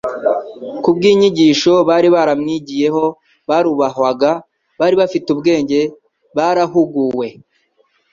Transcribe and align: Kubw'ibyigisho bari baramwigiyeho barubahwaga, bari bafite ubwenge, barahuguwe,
Kubw'ibyigisho 0.83 1.73
bari 1.89 2.07
baramwigiyeho 2.15 3.05
barubahwaga, 3.49 4.31
bari 4.79 4.95
bafite 5.01 5.27
ubwenge, 5.33 5.79
barahuguwe, 6.37 7.27